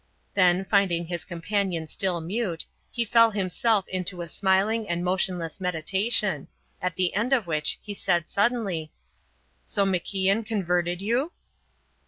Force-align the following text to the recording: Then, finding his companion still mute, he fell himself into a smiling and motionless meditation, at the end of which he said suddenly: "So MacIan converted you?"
Then, 0.33 0.65
finding 0.65 1.05
his 1.05 1.23
companion 1.25 1.87
still 1.87 2.21
mute, 2.21 2.65
he 2.89 3.05
fell 3.05 3.29
himself 3.29 3.87
into 3.87 4.23
a 4.23 4.27
smiling 4.27 4.89
and 4.89 5.05
motionless 5.05 5.61
meditation, 5.61 6.47
at 6.81 6.95
the 6.95 7.13
end 7.13 7.33
of 7.33 7.45
which 7.45 7.77
he 7.83 7.93
said 7.93 8.27
suddenly: 8.27 8.91
"So 9.63 9.85
MacIan 9.85 10.43
converted 10.43 11.03
you?" 11.03 11.33